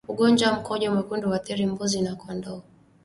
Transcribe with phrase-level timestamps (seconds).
[0.07, 2.61] Ugonjwa wa mkojo mwekundu huathiri mbuzi na kondoo